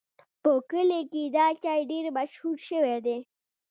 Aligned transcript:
په 0.43 0.51
کلي 0.69 1.01
کې 1.11 1.23
دا 1.35 1.47
چای 1.63 1.81
ډېر 1.91 2.05
مشهور 2.17 2.57
شوی 2.67 2.97
دی. 3.05 3.17